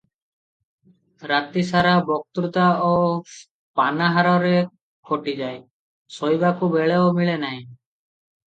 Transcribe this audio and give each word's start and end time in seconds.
ରାତି 1.31 1.63
ସାରା 1.67 1.91
ବକ୍ତୃତା 2.07 2.63
ଓ 2.87 2.89
ପାନାହାରରେ 3.81 4.55
କଟିଯାଏ, 5.11 5.61
ଶୋଇବାକୁ 6.19 6.73
ବେଳ 6.79 7.01
ମିଳେ 7.21 7.39
ନାହିଁ। 7.47 7.63